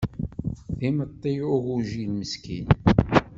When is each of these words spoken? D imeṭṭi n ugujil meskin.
D 0.77 0.79
imeṭṭi 0.89 1.33
n 1.39 1.45
ugujil 1.55 2.11
meskin. 2.19 2.67